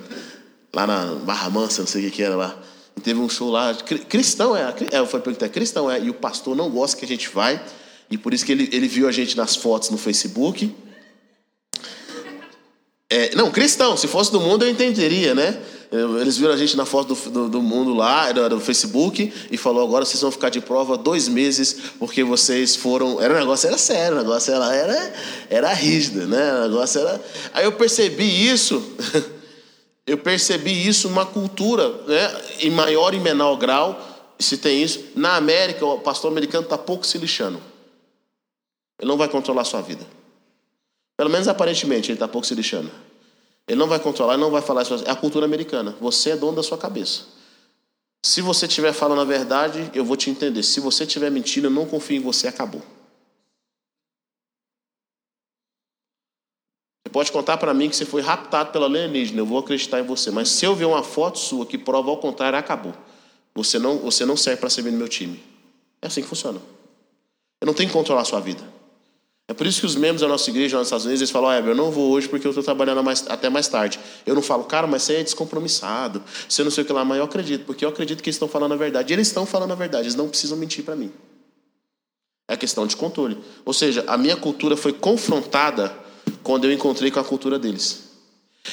[0.76, 2.54] lá na Barra Mansa, não sei o que, que era lá.
[2.94, 6.14] E teve um show lá, cristão é, é eu falei perguntar, cristão é, e o
[6.14, 7.58] pastor não gosta que a gente vai,
[8.10, 10.74] e por isso que ele, ele viu a gente nas fotos no Facebook.
[13.08, 15.58] É, não, cristão, se fosse do mundo eu entenderia, né?
[16.20, 19.84] Eles viram a gente na foto do, do, do mundo lá, do Facebook, e falou:
[19.84, 23.20] agora vocês vão ficar de prova dois meses, porque vocês foram.
[23.22, 25.14] Era um negócio, era sério, o negócio era, era,
[25.48, 26.58] era rígido, né?
[26.58, 27.24] O negócio era.
[27.54, 28.82] Aí eu percebi isso,
[30.06, 32.42] eu percebi isso numa cultura, né?
[32.60, 34.00] Em maior e menor grau,
[34.38, 35.04] se tem isso.
[35.16, 37.60] Na América, o pastor americano está pouco se lixando.
[39.00, 40.06] Ele não vai controlar a sua vida.
[41.16, 42.90] Pelo menos aparentemente, ele está pouco se lixando.
[43.66, 44.94] Ele não vai controlar, ele não vai falar isso.
[45.04, 45.96] É a cultura americana.
[46.00, 47.22] Você é dono da sua cabeça.
[48.24, 50.62] Se você estiver falando a verdade, eu vou te entender.
[50.62, 52.82] Se você estiver mentindo, eu não confio em você, acabou.
[57.16, 60.30] Pode contar para mim que você foi raptado pela alienígena, eu vou acreditar em você.
[60.30, 62.92] Mas se eu ver uma foto sua que prova ao contrário, acabou.
[63.54, 65.42] Você não, você não serve para servir no meu time.
[66.02, 66.60] É assim que funciona.
[67.58, 68.62] Eu não tenho que controlar a sua vida.
[69.48, 71.68] É por isso que os membros da nossa igreja nos Estados Unidos eles falam: oh,
[71.70, 73.98] eu não vou hoje porque eu estou trabalhando mais, até mais tarde.
[74.26, 77.16] Eu não falo, cara, mas você é descompromissado, você não sei o que lá, mas
[77.16, 79.10] eu acredito, porque eu acredito que eles estão falando a verdade.
[79.10, 81.10] E eles estão falando a verdade, eles não precisam mentir para mim.
[82.46, 83.38] É questão de controle.
[83.64, 86.04] Ou seja, a minha cultura foi confrontada
[86.46, 88.04] quando eu encontrei com a cultura deles.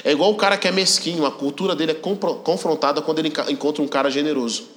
[0.04, 3.82] É igual o cara que é mesquinho, a cultura dele é confrontada quando ele encontra
[3.82, 4.68] um cara generoso.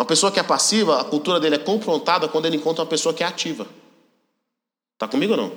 [0.00, 3.12] Uma pessoa que é passiva, a cultura dele é confrontada quando ele encontra uma pessoa
[3.14, 3.66] que é ativa.
[4.94, 5.52] Está comigo ou não?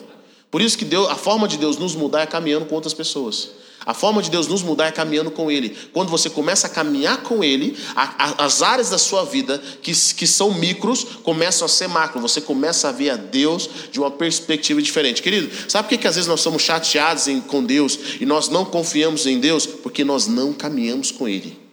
[0.52, 3.52] Por isso que Deus, a forma de Deus nos mudar é caminhando com outras pessoas.
[3.86, 5.78] A forma de Deus nos mudar é caminhando com Ele.
[5.94, 9.92] Quando você começa a caminhar com Ele, a, a, as áreas da sua vida que,
[9.92, 12.20] que são micros começam a ser macro.
[12.20, 15.22] Você começa a ver a Deus de uma perspectiva diferente.
[15.22, 18.50] Querido, sabe por que, que às vezes nós somos chateados em, com Deus e nós
[18.50, 19.66] não confiamos em Deus?
[19.66, 21.66] Porque nós não caminhamos com Ele.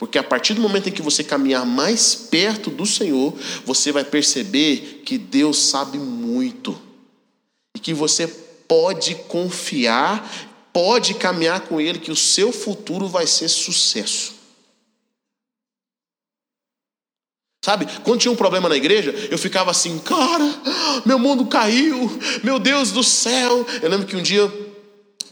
[0.00, 3.34] Porque a partir do momento em que você caminhar mais perto do Senhor,
[3.66, 6.76] você vai perceber que Deus sabe muito.
[7.76, 8.26] E que você
[8.66, 14.40] pode confiar, pode caminhar com Ele, que o seu futuro vai ser sucesso.
[17.62, 20.44] Sabe, quando tinha um problema na igreja, eu ficava assim, cara,
[21.04, 22.10] meu mundo caiu,
[22.42, 23.66] meu Deus do céu.
[23.82, 24.50] Eu lembro que um dia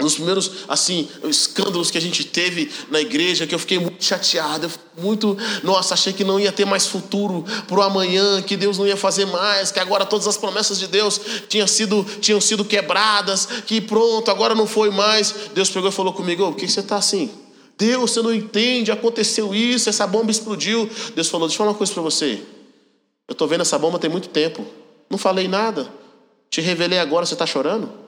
[0.01, 4.71] nos primeiros assim escândalos que a gente teve na igreja que eu fiquei muito chateado
[4.97, 8.87] muito nossa achei que não ia ter mais futuro para o amanhã que Deus não
[8.87, 13.47] ia fazer mais que agora todas as promessas de Deus tinham sido tinham sido quebradas
[13.67, 15.35] que pronto agora não foi mais.
[15.55, 17.31] Deus pegou e falou comigo por que você está assim?
[17.77, 20.89] Deus você não entende aconteceu isso essa bomba explodiu.
[21.15, 22.43] Deus falou deixa eu falar uma coisa para você.
[23.27, 24.65] Eu estou vendo essa bomba tem muito tempo.
[25.11, 25.89] Não falei nada.
[26.51, 28.08] Te revelei agora você está chorando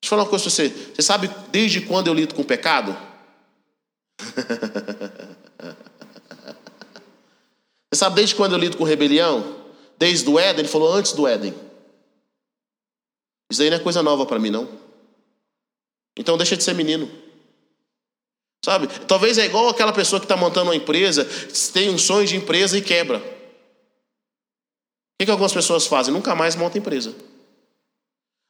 [0.00, 0.68] Deixa eu falar uma coisa para você.
[0.68, 2.96] Você sabe desde quando eu lido com o pecado?
[7.92, 9.56] Você sabe desde quando eu lido com rebelião?
[9.98, 10.60] Desde o Éden?
[10.60, 11.52] Ele falou antes do Éden.
[13.50, 14.68] Isso aí não é coisa nova para mim, não.
[16.16, 17.10] Então deixa de ser menino.
[18.64, 18.86] Sabe?
[19.08, 21.26] Talvez é igual aquela pessoa que está montando uma empresa,
[21.72, 23.18] tem um sonho de empresa e quebra.
[23.18, 23.22] O
[25.18, 26.14] que, que algumas pessoas fazem?
[26.14, 27.14] Nunca mais monta empresa.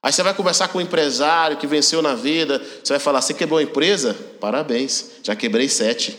[0.02, 3.34] Aí você vai conversar com um empresário que venceu na vida, você vai falar: Você
[3.34, 4.14] quebrou a empresa?
[4.40, 6.18] Parabéns, já quebrei sete.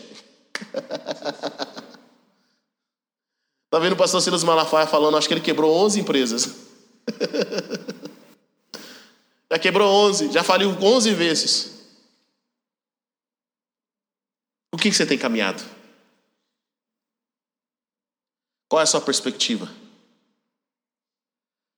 [3.64, 5.16] Está vendo o pastor Silas Malafaia falando?
[5.16, 6.54] Acho que ele quebrou 11 empresas.
[9.50, 11.72] já quebrou 11, já faliu 11 vezes.
[14.72, 15.62] O que você tem caminhado?
[18.68, 19.68] Qual é a sua perspectiva?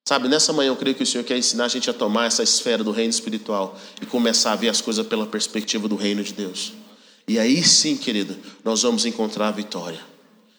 [0.07, 2.43] Sabe, nessa manhã eu creio que o Senhor quer ensinar a gente a tomar essa
[2.43, 6.35] esfera do reino espiritual e começar a ver as coisas pela perspectiva do reino de
[6.35, 6.75] Deus.
[7.27, 10.01] E aí sim, querido, nós vamos encontrar a vitória.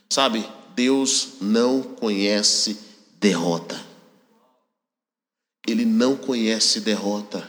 [0.09, 0.43] Sabe,
[0.75, 2.79] Deus não conhece
[3.19, 3.79] derrota.
[5.67, 7.47] Ele não conhece derrota.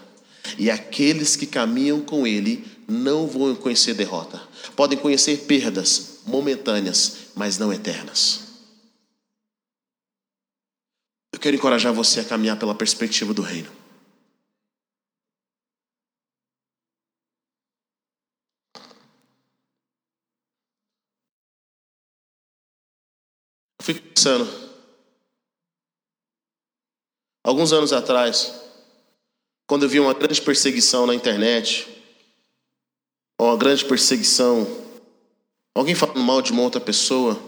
[0.58, 4.40] E aqueles que caminham com Ele não vão conhecer derrota.
[4.74, 8.46] Podem conhecer perdas momentâneas, mas não eternas.
[11.32, 13.70] Eu quero encorajar você a caminhar pela perspectiva do reino.
[23.78, 24.44] Eu fico pensando,
[27.44, 28.52] alguns anos atrás,
[29.68, 31.86] quando eu vi uma grande perseguição na internet,
[33.40, 34.66] uma grande perseguição,
[35.76, 37.40] alguém falando mal de uma outra pessoa,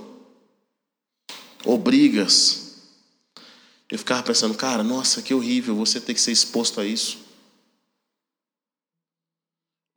[1.64, 2.67] ou brigas.
[3.90, 7.26] Eu ficava pensando, cara, nossa, que horrível você ter que ser exposto a isso.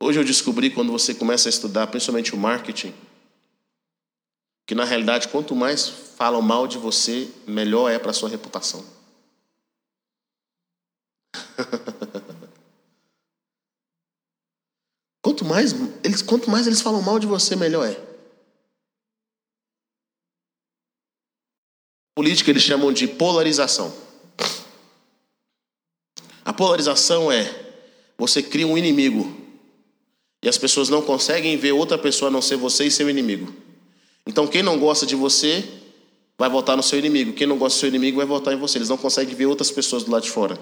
[0.00, 2.92] Hoje eu descobri quando você começa a estudar, principalmente o marketing,
[4.66, 8.84] que na realidade quanto mais falam mal de você, melhor é para a sua reputação.
[15.22, 15.72] quanto mais
[16.02, 18.11] eles, quanto mais eles falam mal de você, melhor é.
[22.22, 23.92] Política eles chamam de polarização.
[26.44, 27.52] A polarização é
[28.16, 29.36] você cria um inimigo
[30.40, 33.52] e as pessoas não conseguem ver outra pessoa a não ser você e seu inimigo.
[34.24, 35.64] Então quem não gosta de você
[36.38, 37.32] vai votar no seu inimigo.
[37.32, 38.78] Quem não gosta do seu inimigo vai votar em você.
[38.78, 40.56] Eles não conseguem ver outras pessoas do lado de fora.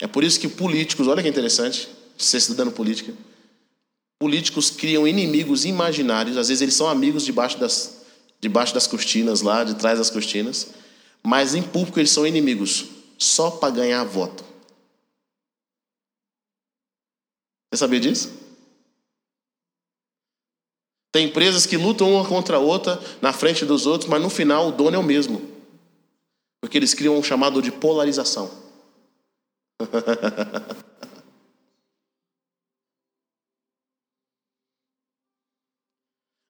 [0.00, 3.12] É por isso que políticos, olha que interessante, você estudando política,
[4.18, 8.03] políticos criam inimigos imaginários, às vezes eles são amigos debaixo das,
[8.44, 10.74] debaixo das cortinas lá, de trás das cortinas,
[11.22, 12.84] mas em público eles são inimigos,
[13.16, 14.44] só para ganhar voto.
[17.72, 18.30] Você sabia disso?
[21.10, 24.68] Tem empresas que lutam uma contra a outra na frente dos outros, mas no final
[24.68, 25.40] o dono é o mesmo.
[26.60, 28.50] Porque eles criam um chamado de polarização.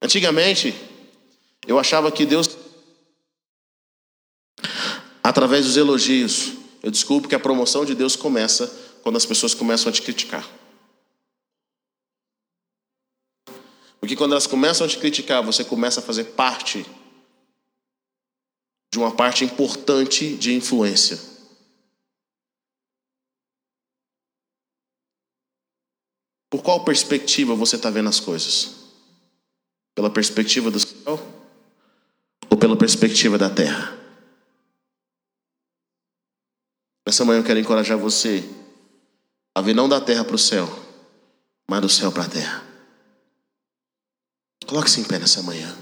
[0.02, 0.74] Antigamente,
[1.66, 2.48] eu achava que Deus,
[5.22, 6.52] através dos elogios,
[6.82, 8.66] eu descubro que a promoção de Deus começa
[9.02, 10.46] quando as pessoas começam a te criticar.
[13.98, 16.84] Porque quando elas começam a te criticar, você começa a fazer parte
[18.92, 21.18] de uma parte importante de influência.
[26.50, 28.74] Por qual perspectiva você está vendo as coisas?
[29.94, 31.33] Pela perspectiva do céu
[32.54, 33.98] ou pela perspectiva da terra?
[37.04, 38.48] Nessa manhã eu quero encorajar você
[39.52, 40.68] a ver não da terra para o céu,
[41.68, 42.64] mas do céu para a terra.
[44.66, 45.76] Coloque-se em pé nessa manhã.